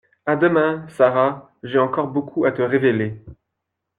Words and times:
À 0.25 0.35
demain, 0.35 0.87
Sara, 0.89 1.51
j’ai 1.61 1.77
encore 1.77 2.07
beaucoup 2.07 2.45
à 2.45 2.51
te 2.51 2.63
révéler. 2.63 3.23